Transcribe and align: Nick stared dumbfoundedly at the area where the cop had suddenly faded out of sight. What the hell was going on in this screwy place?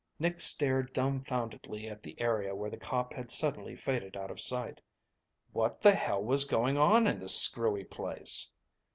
Nick 0.17 0.41
stared 0.41 0.91
dumbfoundedly 0.95 1.87
at 1.87 2.01
the 2.01 2.19
area 2.19 2.55
where 2.55 2.71
the 2.71 2.75
cop 2.75 3.13
had 3.13 3.29
suddenly 3.29 3.75
faded 3.75 4.17
out 4.17 4.31
of 4.31 4.41
sight. 4.41 4.81
What 5.51 5.79
the 5.79 5.93
hell 5.93 6.23
was 6.23 6.43
going 6.45 6.75
on 6.75 7.05
in 7.05 7.19
this 7.19 7.39
screwy 7.39 7.83
place? 7.85 8.49